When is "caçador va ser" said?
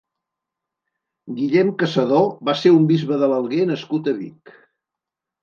1.81-2.73